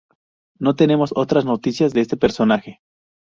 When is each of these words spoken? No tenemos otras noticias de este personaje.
No 0.57 0.75
tenemos 0.75 1.11
otras 1.15 1.45
noticias 1.45 1.93
de 1.93 2.01
este 2.01 2.17
personaje. 2.17 2.81